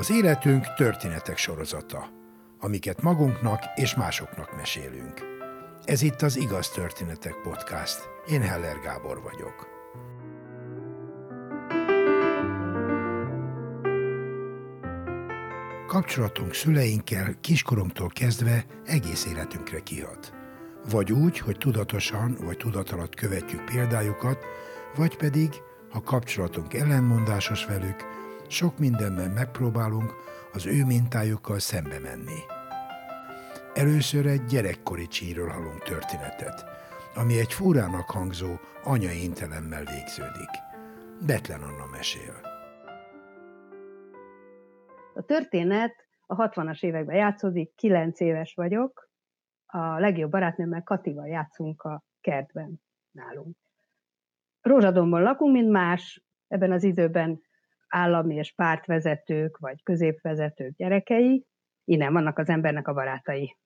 [0.00, 2.08] Az életünk történetek sorozata,
[2.60, 5.20] amiket magunknak és másoknak mesélünk.
[5.84, 8.08] Ez itt az Igaz Történetek Podcast.
[8.30, 9.68] Én Heller Gábor vagyok.
[15.86, 20.32] Kapcsolatunk szüleinkkel kiskorunktól kezdve egész életünkre kihat.
[20.90, 24.44] Vagy úgy, hogy tudatosan vagy tudatalatt követjük példájukat,
[24.96, 25.50] vagy pedig,
[25.90, 30.14] ha kapcsolatunk ellenmondásos velük, sok mindenben megpróbálunk
[30.52, 32.40] az ő mintájukkal szembe menni.
[33.74, 36.64] Először egy gyerekkori csíről hallunk történetet,
[37.14, 38.48] ami egy fúrának hangzó
[38.84, 40.50] anyai intelemmel végződik.
[41.26, 42.34] Betlen Anna mesél.
[45.14, 45.94] A történet
[46.26, 49.10] a 60-as években játszódik, 9 éves vagyok,
[49.66, 53.56] a legjobb barátnőmmel Katival játszunk a kertben nálunk.
[54.60, 57.40] Rózsadomban lakunk, mint más, ebben az időben
[57.90, 61.46] állami és pártvezetők, vagy középvezetők gyerekei,
[61.84, 63.56] innen vannak az embernek a barátai.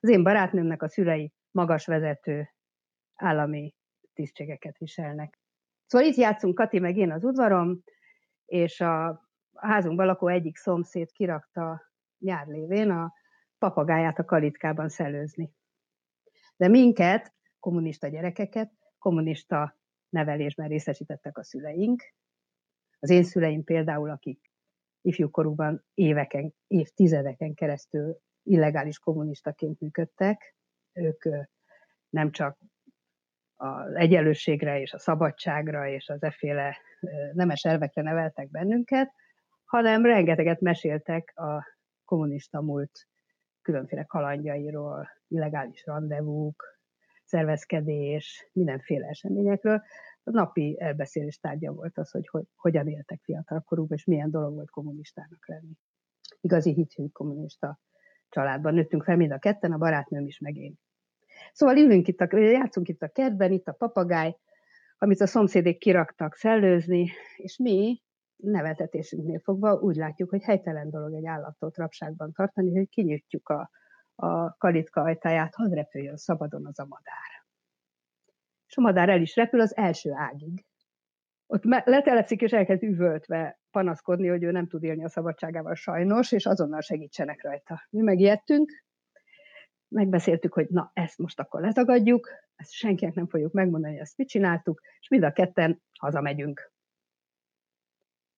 [0.00, 2.48] Az én barátnőmnek a szülei magas vezető
[3.14, 3.74] állami
[4.14, 5.38] tisztségeket viselnek.
[5.86, 7.82] Szóval itt játszunk Kati meg én az udvarom,
[8.46, 9.22] és a
[9.54, 11.82] házunkban lakó egyik szomszéd kirakta
[12.18, 13.12] nyár lévén a
[13.58, 15.52] papagáját a kalitkában szellőzni.
[16.56, 19.76] De minket, kommunista gyerekeket, kommunista
[20.08, 22.02] nevelésben részesítettek a szüleink.
[23.02, 24.50] Az én szüleim például, akik
[25.00, 30.54] ifjúkorúban éveken, évtizedeken keresztül illegális kommunistaként működtek,
[30.92, 31.24] ők
[32.08, 32.58] nem csak
[33.56, 36.76] az egyenlőségre és a szabadságra és az efféle
[37.32, 39.12] nemes elvekre neveltek bennünket,
[39.64, 41.66] hanem rengeteget meséltek a
[42.04, 43.06] kommunista múlt
[43.62, 46.78] különféle kalandjairól, illegális rendezvúk,
[47.24, 49.82] szervezkedés, mindenféle eseményekről.
[50.24, 55.48] Napi elbeszélés tárgya volt az, hogy, hogy hogyan éltek fiatalkorúban, és milyen dolog volt kommunistának
[55.48, 55.72] lenni.
[56.40, 57.80] Igazi hithű kommunista
[58.28, 60.74] családban nőttünk fel mind a ketten, a barátnőm is, meg én.
[61.52, 64.36] Szóval ülünk itt, a, játszunk itt a kertben, itt a papagáj,
[64.98, 68.02] amit a szomszédék kiraktak szellőzni, és mi
[68.36, 73.70] neveltetésünknél fogva úgy látjuk, hogy helytelen dolog egy állatot rapságban tartani, hogy kinyitjuk a,
[74.14, 77.41] a kalitka ajtaját, hadd repüljön szabadon az a madár.
[78.72, 80.64] És a madár el is repül az első ágig.
[81.46, 86.46] Ott letelepszik, és elkezd üvöltve panaszkodni, hogy ő nem tud élni a szabadságával sajnos, és
[86.46, 87.86] azonnal segítsenek rajta.
[87.90, 88.84] Mi megijedtünk,
[89.88, 94.28] megbeszéltük, hogy na, ezt most akkor letagadjuk, ezt senkinek nem fogjuk megmondani, hogy ezt mit
[94.28, 96.72] csináltuk, és mind a ketten hazamegyünk.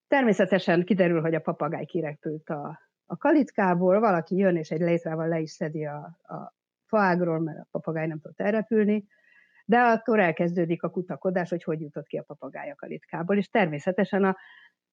[0.09, 5.41] Természetesen kiderül, hogy a papagáj kirepült a, a kalitkából, valaki jön, és egy létrával le
[5.41, 9.06] is szedi a, a faágról, mert a papagáj nem tudott elrepülni,
[9.65, 14.25] de akkor elkezdődik a kutakodás, hogy hogy jutott ki a papagáj a kalitkából, és természetesen
[14.25, 14.37] a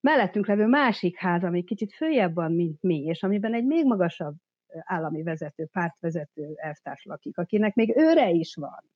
[0.00, 4.34] mellettünk levő másik ház, ami kicsit följebb van, mint mi, és amiben egy még magasabb
[4.80, 8.90] állami vezető, pártvezető elvtárs lakik, akinek még őre is van.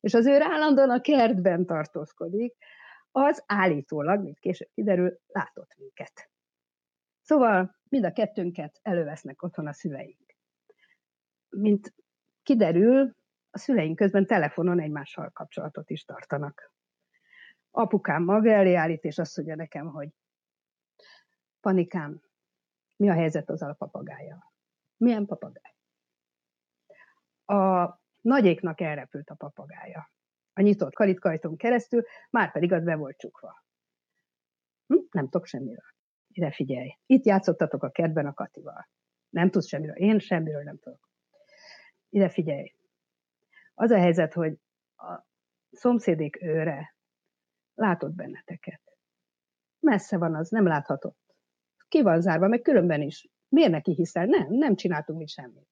[0.00, 2.54] És az őr állandóan a kertben tartózkodik,
[3.10, 6.30] az állítólag, mint később kiderül, látott minket.
[7.22, 10.36] Szóval mind a kettőnket elővesznek otthon a szüleink.
[11.48, 11.94] Mint
[12.42, 13.14] kiderül,
[13.56, 16.72] a szüleink közben telefonon egymással kapcsolatot is tartanak.
[17.70, 20.08] Apukám maga elé állít, és azt mondja nekem, hogy
[21.60, 22.22] panikám,
[22.96, 24.52] mi a helyzet az a papagája?
[24.96, 25.74] Milyen papagáj?
[27.44, 30.10] A nagyéknak elrepült a papagája
[30.52, 33.64] a nyitott kalitkajton keresztül, már pedig az be volt csukva.
[34.86, 34.98] Hm?
[35.10, 35.94] Nem tudok semmiről.
[36.28, 36.98] Ide figyelj.
[37.06, 38.88] Itt játszottatok a kertben a Katival.
[39.28, 39.96] Nem tudsz semmiről.
[39.96, 41.10] Én semmiről nem tudok.
[42.08, 42.75] Ide figyelj.
[43.78, 44.58] Az a helyzet, hogy
[44.96, 45.26] a
[45.70, 46.96] szomszédék őre
[47.74, 48.80] látott benneteket.
[49.80, 51.18] Messze van az, nem láthatott.
[51.88, 53.28] Ki van zárva, meg különben is.
[53.48, 54.26] Miért neki hiszel?
[54.26, 55.68] Nem, nem csináltunk mi semmit.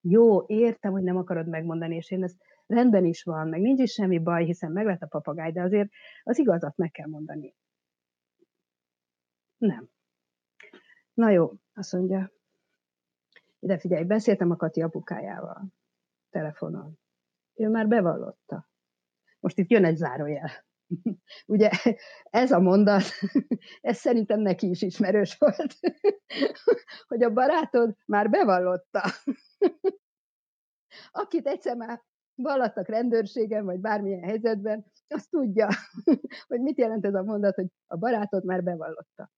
[0.00, 2.36] Jó, értem, hogy nem akarod megmondani, és én ezt
[2.66, 5.88] rendben is van, meg nincs is semmi baj, hiszen meg lett a papagáj, de azért
[6.22, 7.54] az igazat meg kell mondani.
[9.56, 9.88] Nem.
[11.14, 12.32] Na jó, azt mondja,
[13.58, 15.64] ide figyelj, beszéltem a Kati apukájával
[16.30, 16.98] telefonon.
[17.58, 18.68] Ő már bevallotta.
[19.40, 20.50] Most itt jön egy zárójel.
[21.46, 21.70] Ugye
[22.22, 23.02] ez a mondat,
[23.80, 25.74] ez szerintem neki is ismerős volt,
[27.08, 29.02] hogy a barátod már bevallotta.
[31.10, 32.02] Akit egyszer már
[32.34, 35.68] vallattak rendőrségen, vagy bármilyen helyzetben, azt tudja,
[36.48, 39.30] hogy mit jelent ez a mondat, hogy a barátod már bevallotta.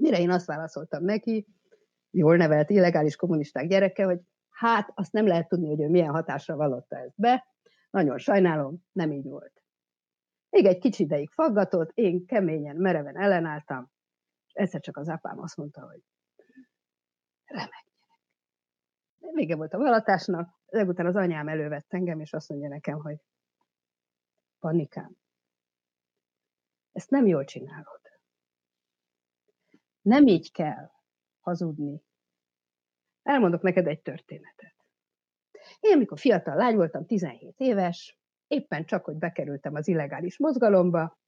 [0.00, 1.46] Mire én azt válaszoltam neki,
[2.10, 4.20] jól nevelt illegális kommunisták gyereke, hogy
[4.58, 7.46] hát azt nem lehet tudni, hogy ő milyen hatásra vallotta ezt be,
[7.90, 9.62] nagyon sajnálom, nem így volt.
[10.50, 13.90] Még egy kicsi ideig faggatott, én keményen, mereven ellenálltam,
[14.46, 16.02] és egyszer csak az apám azt mondta, hogy
[17.44, 19.34] remek gyerek.
[19.34, 23.16] Vége volt a valatásnak, legután az anyám elővett engem, és azt mondja nekem, hogy
[24.58, 25.16] panikám,
[26.92, 28.00] ezt nem jól csinálod.
[30.00, 30.90] Nem így kell
[31.40, 32.02] hazudni.
[33.28, 34.74] Elmondok neked egy történetet.
[35.80, 41.18] Én, mikor fiatal lány voltam, 17 éves, éppen csak, hogy bekerültem az illegális mozgalomba,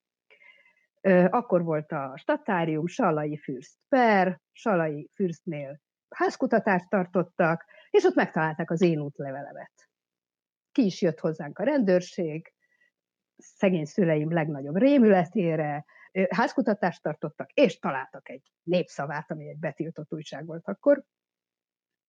[1.30, 8.82] akkor volt a statárium, Salai Fürst per, Salai Fürstnél házkutatást tartottak, és ott megtalálták az
[8.82, 9.88] én útlevelemet.
[10.72, 12.54] Ki is jött hozzánk a rendőrség,
[13.36, 15.84] szegény szüleim legnagyobb rémületére,
[16.28, 21.04] házkutatást tartottak, és találtak egy népszavát, ami egy betiltott újság volt akkor.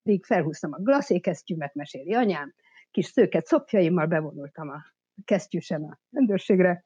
[0.02, 2.54] Még felhúztam a glaszékesztyűmet, meséli anyám,
[2.92, 4.84] kis szőket szopjaimmal bevonultam a
[5.26, 6.86] kesztyűsen a rendőrségre,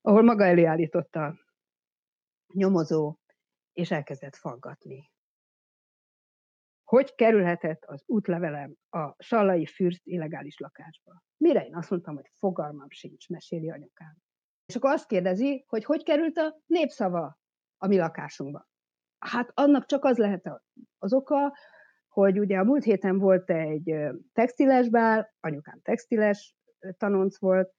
[0.00, 1.36] ahol maga elé állította a
[2.52, 3.18] nyomozó,
[3.72, 5.10] és elkezdett faggatni.
[6.84, 11.22] Hogy kerülhetett az útlevelem a Sallai Fürst illegális lakásba?
[11.36, 14.16] Mire én azt mondtam, hogy fogalmam sincs, meséli anyukám.
[14.66, 17.38] És akkor azt kérdezi, hogy hogy került a népszava
[17.76, 18.68] a mi lakásunkba.
[19.18, 20.50] Hát annak csak az lehet
[20.98, 21.56] az oka,
[22.20, 23.94] hogy ugye a múlt héten volt egy
[24.32, 26.56] textiles bál, anyukám textiles
[26.96, 27.74] tanonc volt,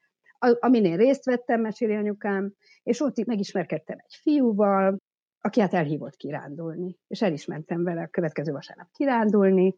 [0.59, 2.53] amin én részt vettem, meséli anyukám,
[2.83, 4.97] és ott megismerkedtem egy fiúval,
[5.41, 9.75] aki hát elhívott kirándulni, és el is mentem vele a következő vasárnap kirándulni,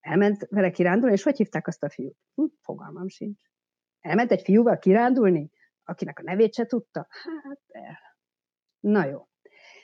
[0.00, 2.16] elment vele kirándulni, és hogy hívták azt a fiút?
[2.34, 3.40] Hm, fogalmam sincs.
[4.00, 5.50] Elment egy fiúval kirándulni,
[5.84, 7.06] akinek a nevét se tudta?
[7.10, 7.98] Hát, el.
[8.80, 9.28] Na jó.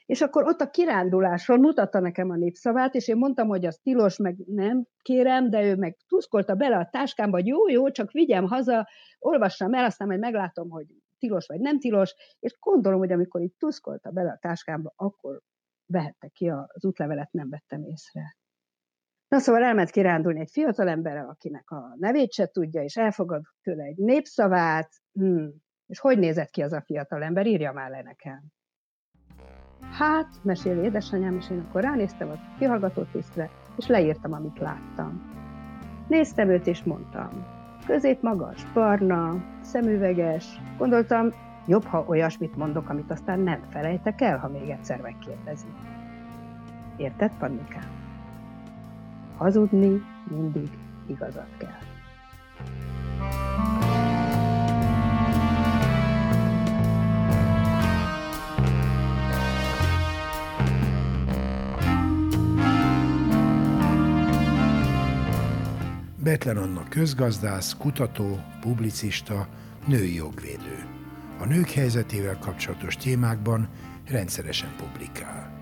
[0.06, 4.16] És akkor ott a kiránduláson mutatta nekem a népszavát, és én mondtam, hogy az tilos,
[4.16, 8.44] meg nem kérem, de ő meg tuszkolta bele a táskámba, hogy jó, jó, csak vigyem
[8.44, 8.88] haza,
[9.18, 10.86] olvassam el, aztán majd meglátom, hogy
[11.18, 15.40] tilos vagy nem tilos, és gondolom, hogy amikor itt tuszkolta bele a táskámba, akkor
[15.86, 18.36] vehette ki az útlevelet, nem vettem észre.
[19.28, 23.96] Na szóval elment kirándulni egy fiatalemberrel, akinek a nevét se tudja, és elfogad tőle egy
[23.96, 24.90] népszavát.
[25.12, 25.52] Hmm.
[25.86, 27.46] És hogy nézett ki az a fiatalember?
[27.46, 28.42] Írja már le nekem.
[29.92, 35.22] Hát, meséli édesanyám, és én akkor ránéztem a kihallgató tisztre, és leírtam, amit láttam.
[36.08, 37.30] Néztem őt, és mondtam.
[37.86, 40.60] Közép magas, barna, szemüveges.
[40.78, 41.28] Gondoltam,
[41.66, 45.66] jobb, ha olyasmit mondok, amit aztán nem felejtek el, ha még egyszer megkérdezi.
[46.96, 47.90] Érted, Pannikám?
[49.36, 50.68] Hazudni mindig
[51.06, 51.91] igazat kell.
[66.32, 69.48] Betlen Anna közgazdász, kutató, publicista,
[69.86, 70.84] női jogvédő.
[71.38, 73.68] A nők helyzetével kapcsolatos témákban
[74.08, 75.52] rendszeresen publikál.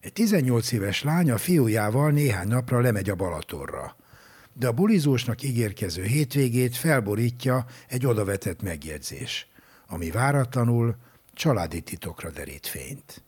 [0.00, 3.96] Egy 18 éves lány a fiújával néhány napra lemegy a Balatorra
[4.54, 9.46] de a bulizósnak ígérkező hétvégét felborítja egy odavetett megjegyzés,
[9.86, 10.96] ami váratlanul
[11.32, 13.22] családi titokra derít fényt.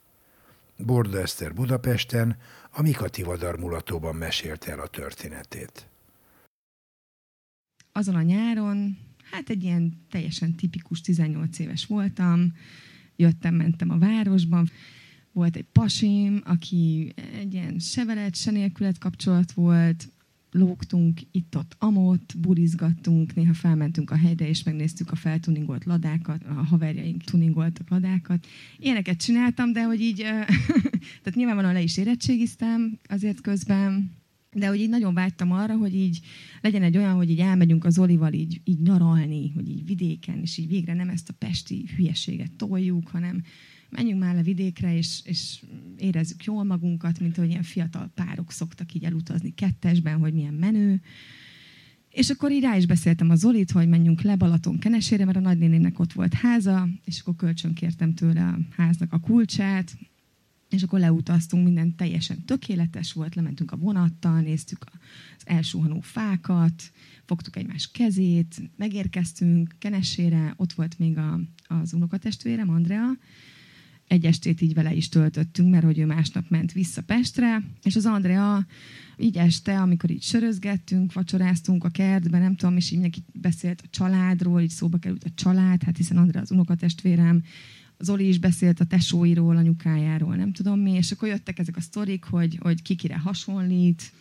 [0.78, 2.37] Borda Eszter Budapesten
[2.71, 3.25] a Mikati
[3.59, 5.88] mulatóban mesélte el a történetét.
[7.92, 8.99] Azon a nyáron,
[9.30, 12.52] hát egy ilyen teljesen tipikus 18 éves voltam,
[13.16, 14.71] jöttem, mentem a városban,
[15.33, 20.09] volt egy pasim, aki egy ilyen sevelet, se nélkület kapcsolat volt,
[20.56, 27.22] lógtunk itt-ott amott, burizgattunk, néha felmentünk a hegyre, és megnéztük a feltuningolt ladákat, a haverjaink
[27.22, 28.46] tuningoltak ladákat.
[28.78, 30.16] Ilyeneket csináltam, de hogy így,
[31.22, 34.10] tehát nyilvánvalóan le is érettségiztem azért közben,
[34.52, 36.20] de hogy így nagyon vágytam arra, hogy így
[36.60, 40.56] legyen egy olyan, hogy így elmegyünk az Olival így, így nyaralni, hogy így vidéken, és
[40.58, 43.42] így végre nem ezt a pesti hülyeséget toljuk, hanem
[43.90, 45.64] menjünk már le vidékre, és, és
[45.96, 51.00] érezzük jól magunkat, mint ahogy ilyen fiatal párok szoktak így elutazni kettesben, hogy milyen menő.
[52.10, 55.40] És akkor így rá is beszéltem a Zolit, hogy menjünk le Balaton kenesére, mert a
[55.40, 59.96] nagynénének ott volt háza, és akkor kölcsön kértem tőle a háznak a kulcsát,
[60.70, 66.92] és akkor leutaztunk, minden teljesen tökéletes volt, lementünk a vonattal, néztük az elsuhanó fákat,
[67.24, 73.06] fogtuk egymás kezét, megérkeztünk Kenesére, ott volt még a, az unokatestvérem, Andrea,
[74.08, 78.06] egy estét így vele is töltöttünk, mert hogy ő másnap ment vissza Pestre, és az
[78.06, 78.66] Andrea
[79.16, 83.88] így este, amikor így sörözgettünk, vacsoráztunk a kertben, nem tudom, és így mindenki beszélt a
[83.90, 87.42] családról, így szóba került a család, hát hiszen Andrea az unokatestvérem,
[87.98, 92.25] Zoli is beszélt a tesóiról, anyukájáról, nem tudom mi, és akkor jöttek ezek a sztorik,
[92.25, 94.12] hogy, hogy kikire hasonlít,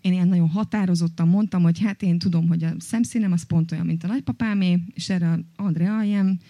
[0.00, 3.86] én ilyen nagyon határozottan mondtam, hogy hát én tudom, hogy a szemszínem az pont olyan,
[3.86, 6.40] mint a nagypapámé, és erre Andrea ilyen,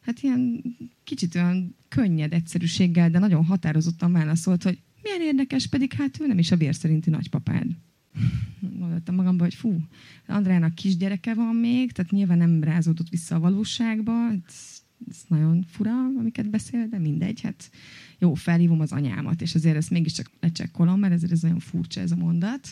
[0.00, 0.62] hát ilyen
[1.04, 6.38] kicsit olyan könnyed egyszerűséggel, de nagyon határozottan válaszolt, hogy milyen érdekes, pedig hát ő nem
[6.38, 7.66] is a vér szerinti nagypapád.
[8.78, 9.80] Gondoltam magamban, hogy fú,
[10.26, 15.92] Andrának kisgyereke van még, tehát nyilván nem rázódott vissza a valóságba, ez, ez nagyon fura,
[15.92, 17.70] amiket beszél, de mindegy, hát
[18.18, 22.12] jó, felhívom az anyámat, és azért ezt mégiscsak lecsekkolom, mert ezért ez nagyon furcsa ez
[22.12, 22.68] a mondat.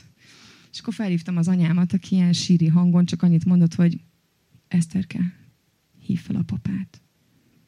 [0.73, 4.01] És akkor felhívtam az anyámat, aki ilyen síri hangon csak annyit mondott, hogy
[4.69, 5.35] Eszterke,
[6.01, 7.01] hív fel a papát.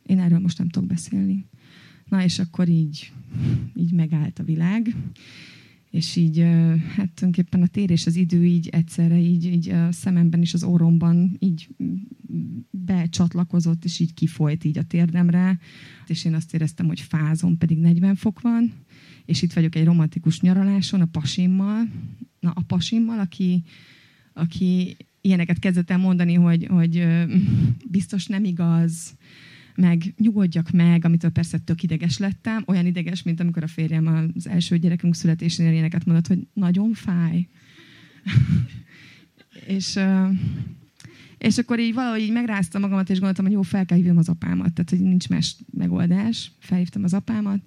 [0.06, 1.46] Én erről most nem tudok beszélni.
[2.04, 3.12] Na, és akkor így,
[3.74, 4.94] így megállt a világ
[5.90, 6.38] és így
[6.96, 10.62] hát tulajdonképpen a tér és az idő így egyszerre így, így a szememben és az
[10.62, 11.68] orromban így
[12.70, 15.58] becsatlakozott, és így kifolyt így a térdemre,
[16.06, 18.72] és én azt éreztem, hogy fázom, pedig 40 fok van,
[19.24, 21.88] és itt vagyok egy romantikus nyaraláson a pasimmal,
[22.40, 23.62] na a pasimmal, aki,
[24.32, 27.06] aki ilyeneket kezdett el mondani, hogy, hogy
[27.90, 29.14] biztos nem igaz,
[29.74, 34.46] meg nyugodjak meg, amitől persze tök ideges lettem, olyan ideges, mint amikor a férjem az
[34.48, 37.48] első gyerekünk születésénél ilyeneket mondott, hogy nagyon fáj.
[39.76, 39.98] és,
[41.38, 44.28] és akkor így valahogy így megráztam magamat, és gondoltam, hogy jó, fel kell hívjam az
[44.28, 44.72] apámat.
[44.72, 46.52] Tehát, hogy nincs más megoldás.
[46.58, 47.60] Felhívtam az apámat,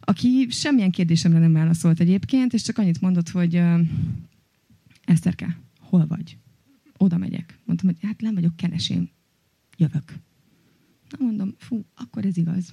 [0.00, 3.62] aki semmilyen kérdésemre nem válaszolt egyébként, és csak annyit mondott, hogy
[5.04, 6.36] Eszterke, hol vagy?
[6.96, 7.58] Oda megyek.
[7.64, 9.10] Mondtam, hogy hát nem vagyok kenesém.
[9.76, 10.14] Jövök.
[11.18, 12.72] Na mondom, fú, akkor ez igaz.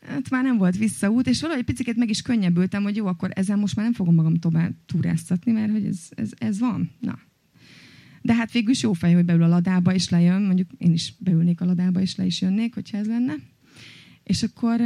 [0.00, 3.58] hát már nem volt visszaút, és valahogy picit meg is könnyebbültem, hogy jó, akkor ezen
[3.58, 6.90] most már nem fogom magam tovább túráztatni, mert hogy ez, ez, ez van.
[7.00, 7.18] Na.
[8.22, 11.14] De hát végül is jó fej, hogy beül a ladába és lejön, mondjuk én is
[11.18, 13.34] beülnék a ladába és le is jönnék, hogyha ez lenne.
[14.22, 14.80] És akkor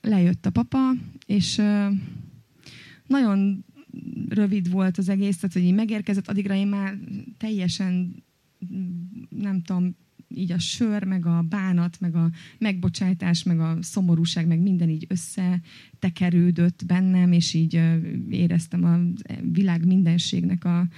[0.00, 0.92] lejött a papa,
[1.26, 1.60] és
[3.06, 3.64] nagyon
[4.28, 6.98] rövid volt az egész, tehát hogy így megérkezett, addigra én már
[7.38, 8.24] teljesen
[9.28, 9.96] nem tudom,
[10.34, 15.06] így a sör, meg a bánat, meg a megbocsájtás, meg a szomorúság, meg minden így
[15.08, 17.80] összetekerődött bennem, és így
[18.30, 18.98] éreztem a
[19.52, 20.88] világ mindenségnek a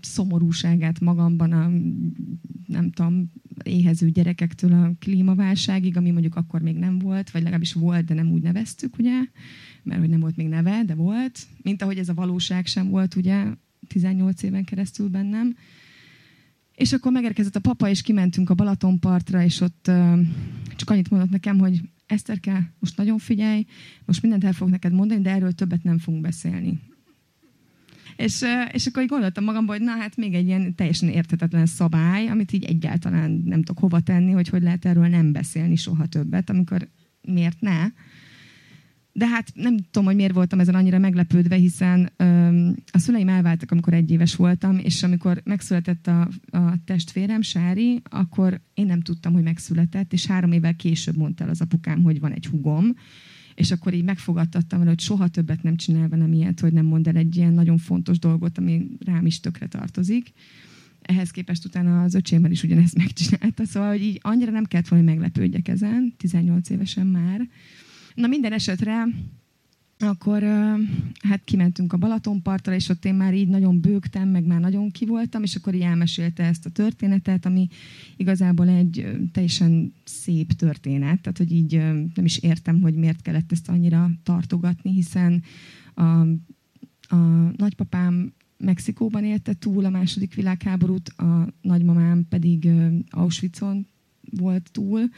[0.00, 1.68] szomorúságát magamban a,
[2.66, 8.04] nem tudom, éhező gyerekektől a klímaválságig, ami mondjuk akkor még nem volt, vagy legalábbis volt,
[8.04, 9.20] de nem úgy neveztük, ugye,
[9.82, 13.14] mert hogy nem volt még neve, de volt, mint ahogy ez a valóság sem volt,
[13.14, 13.46] ugye,
[13.86, 15.54] 18 éven keresztül bennem.
[16.82, 19.90] És akkor megérkezett a papa, és kimentünk a Balatonpartra, és ott
[20.76, 23.66] csak annyit mondott nekem, hogy Eszterke, most nagyon figyelj,
[24.04, 26.80] most mindent el fogok neked mondani, de erről többet nem fogunk beszélni.
[28.16, 32.28] És, és akkor így gondoltam magamban, hogy na hát még egy ilyen teljesen érthetetlen szabály,
[32.28, 36.50] amit így egyáltalán nem tudok hova tenni, hogy hogy lehet erről nem beszélni soha többet,
[36.50, 36.88] amikor
[37.20, 37.86] miért ne.
[39.12, 43.70] De hát nem tudom, hogy miért voltam ezen annyira meglepődve, hiszen öm, a szüleim elváltak,
[43.70, 49.32] amikor egy éves voltam, és amikor megszületett a, a testvérem, Sári, akkor én nem tudtam,
[49.32, 52.94] hogy megszületett, és három évvel később mondta el az apukám, hogy van egy hugom,
[53.54, 57.06] és akkor így megfogadtattam vele, hogy soha többet nem csinál velem ilyet, hogy nem mond
[57.06, 60.32] el egy ilyen nagyon fontos dolgot, ami rám is tökre tartozik.
[61.02, 65.04] Ehhez képest utána az öcsémmel is ugyanezt megcsinálta, szóval hogy így annyira nem kellett volna,
[65.04, 67.48] hogy meglepődjek ezen, 18 évesen már.
[68.14, 69.06] Na minden esetre
[70.02, 70.42] akkor
[71.22, 75.42] hát kimentünk a Balatonpartra, és ott én már így nagyon bőgtem, meg már nagyon kivoltam,
[75.42, 77.68] és akkor így elmesélte ezt a történetet, ami
[78.16, 81.76] igazából egy teljesen szép történet, tehát hogy így
[82.14, 85.42] nem is értem, hogy miért kellett ezt annyira tartogatni, hiszen
[85.94, 86.02] a,
[87.08, 87.16] a
[87.56, 92.68] nagypapám Mexikóban élte túl a második világháborút, a nagymamám pedig
[93.10, 93.86] Auschwitzon
[94.30, 95.08] volt túl,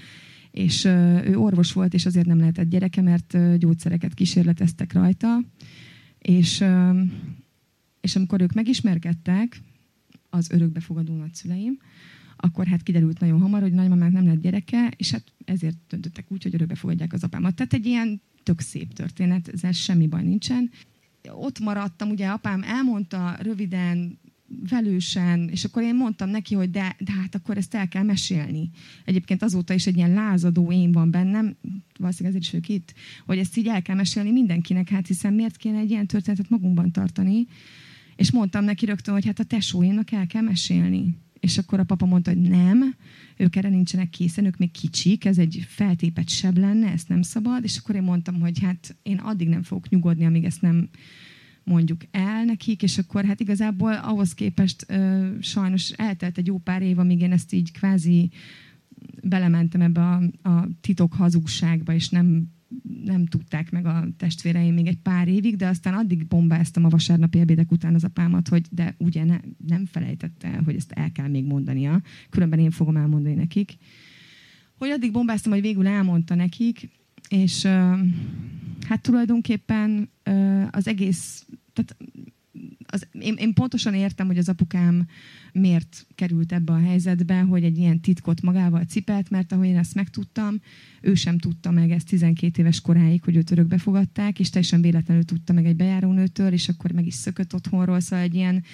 [0.54, 0.84] és
[1.24, 5.38] ő orvos volt, és azért nem lehetett gyereke, mert gyógyszereket kísérleteztek rajta,
[6.18, 6.64] és,
[8.00, 9.60] és amikor ők megismerkedtek,
[10.30, 11.78] az örökbefogadó nagyszüleim,
[12.36, 16.42] akkor hát kiderült nagyon hamar, hogy nagymamák nem lett gyereke, és hát ezért döntöttek úgy,
[16.42, 17.54] hogy örökbe fogadják az apámat.
[17.54, 20.70] Tehát egy ilyen tök szép történet, ezzel semmi baj nincsen.
[21.28, 24.18] Ott maradtam, ugye apám elmondta röviden,
[24.68, 28.70] velősen, és akkor én mondtam neki, hogy de, de hát akkor ezt el kell mesélni.
[29.04, 31.56] Egyébként azóta is egy ilyen lázadó én van bennem,
[31.98, 32.94] valószínűleg ezért is ők itt,
[33.26, 36.92] hogy ezt így el kell mesélni mindenkinek, hát hiszen miért kéne egy ilyen történetet magunkban
[36.92, 37.46] tartani.
[38.16, 41.16] És mondtam neki rögtön, hogy hát a tesóimnak el kell mesélni.
[41.40, 42.94] És akkor a papa mondta, hogy nem,
[43.36, 47.64] ők erre nincsenek készen, ők még kicsik, ez egy feltépet seb lenne, ezt nem szabad.
[47.64, 50.88] És akkor én mondtam, hogy hát én addig nem fogok nyugodni, amíg ezt nem
[51.64, 56.82] mondjuk el nekik, és akkor hát igazából ahhoz képest ö, sajnos eltelt egy jó pár
[56.82, 58.30] év, amíg én ezt így kvázi
[59.22, 62.52] belementem ebbe a, a titok hazugságba, és nem
[63.04, 67.38] nem tudták meg a testvéreim még egy pár évig, de aztán addig bombáztam a vasárnapi
[67.38, 71.28] ebédek után az apámat, hogy de ugye ne, nem felejtette el, hogy ezt el kell
[71.28, 73.76] még mondania, különben én fogom elmondani nekik.
[74.78, 76.88] Hogy addig bombáztam, hogy végül elmondta nekik,
[77.28, 77.62] és
[78.88, 80.10] hát tulajdonképpen
[80.70, 81.96] az egész, tehát
[82.86, 85.06] az, én, én pontosan értem, hogy az apukám
[85.52, 89.94] miért került ebbe a helyzetbe, hogy egy ilyen titkot magával cipelt, mert ahogy én ezt
[89.94, 90.60] megtudtam,
[91.00, 95.24] ő sem tudta meg ezt 12 éves koráig, hogy őt örökbe fogadták, és teljesen véletlenül
[95.24, 98.64] tudta meg egy bejárónőtől, és akkor meg is szökött otthonról, szóval egy ilyen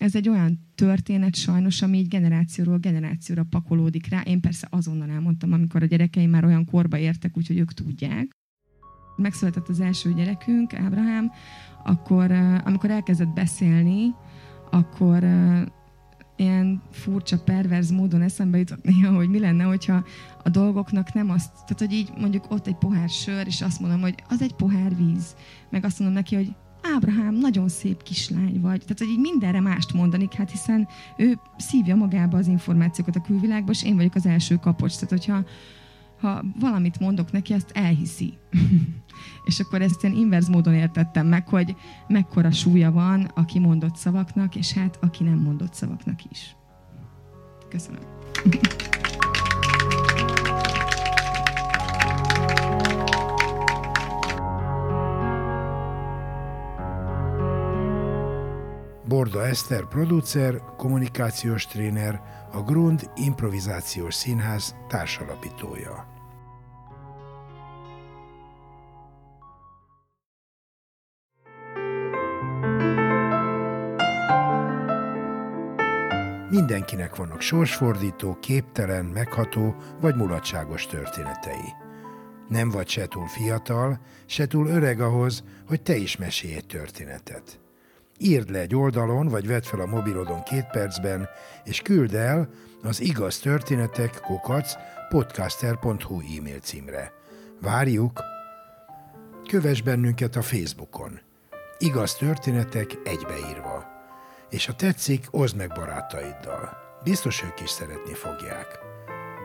[0.00, 4.20] ez egy olyan történet sajnos, ami így generációról generációra pakolódik rá.
[4.20, 8.30] Én persze azonnal elmondtam, amikor a gyerekeim már olyan korba értek, úgyhogy ők tudják.
[9.16, 11.30] Megszületett az első gyerekünk, Ábrahám,
[11.84, 12.30] akkor
[12.64, 14.14] amikor elkezdett beszélni,
[14.70, 15.24] akkor
[16.36, 20.04] ilyen furcsa, perverz módon eszembe jutott néha, hogy mi lenne, hogyha
[20.42, 24.00] a dolgoknak nem azt, tehát hogy így mondjuk ott egy pohár sör, és azt mondom,
[24.00, 25.36] hogy az egy pohár víz,
[25.70, 28.80] meg azt mondom neki, hogy Ábrahám, nagyon szép kislány vagy.
[28.80, 33.70] Tehát, hogy így mindenre mást mondani, hát hiszen ő szívja magába az információkat a külvilágba,
[33.70, 34.94] és én vagyok az első kapocs.
[34.94, 35.44] Tehát, hogyha
[36.20, 38.34] ha valamit mondok neki, azt elhiszi.
[39.48, 41.76] és akkor ezt ilyen inverz módon értettem meg, hogy
[42.08, 46.56] mekkora súlya van a kimondott szavaknak, és hát aki nem mondott szavaknak is.
[47.68, 48.02] Köszönöm.
[59.10, 62.20] Borda Eszter producer, kommunikációs tréner,
[62.52, 66.06] a Grund Improvizációs Színház társalapítója.
[76.50, 81.74] Mindenkinek vannak sorsfordító, képtelen, megható vagy mulatságos történetei.
[82.48, 87.60] Nem vagy se túl fiatal, se túl öreg ahhoz, hogy te is mesélj egy történetet.
[88.22, 91.28] Írd le egy oldalon, vagy vedd fel a mobilodon két percben,
[91.64, 92.48] és küld el
[92.82, 94.72] az igaz történetek kukac
[95.08, 97.12] podcaster.hu e-mail címre.
[97.60, 98.20] Várjuk!
[99.48, 101.20] Kövess bennünket a Facebookon.
[101.78, 103.84] Igaz történetek egybeírva.
[104.50, 106.76] És ha tetszik, oszd meg barátaiddal.
[107.04, 108.78] Biztos ők is szeretni fogják.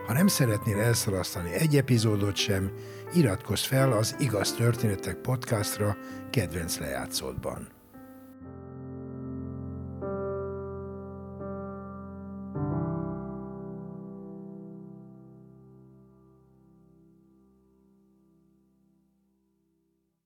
[0.06, 2.72] Ha nem szeretnél elszalasztani egy epizódot sem,
[3.14, 5.96] iratkozz fel az Igaz Történetek podcastra
[6.30, 7.75] kedvenc lejátszódban.